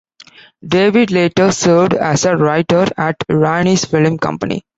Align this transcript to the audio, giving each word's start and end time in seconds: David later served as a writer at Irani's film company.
David 0.67 1.11
later 1.11 1.51
served 1.51 1.93
as 1.93 2.25
a 2.25 2.35
writer 2.35 2.87
at 2.97 3.19
Irani's 3.29 3.85
film 3.85 4.17
company. 4.17 4.63